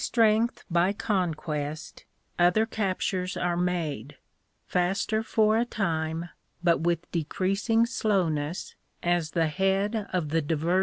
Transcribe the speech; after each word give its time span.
trength 0.09 0.63
by 0.71 0.91
conquest, 0.91 2.05
other 2.39 2.65
captures 2.65 3.37
are 3.37 3.55
made, 3.55 4.15
faster 4.65 5.21
for 5.21 5.59
a 5.59 5.63
time, 5.65 6.27
but 6.63 6.79
with 6.79 7.11
decreasing 7.11 7.85
slowness 7.85 8.73
as 9.03 9.29
the 9.31 9.45
head 9.47 10.07
of 10.11 10.29
the 10.29 10.41
divert 10.41 10.49
ining 10.49 10.49
s 10.55 10.59
Ga 10.59 10.65
VOL, 10.65 10.69
II. 10.69 10.79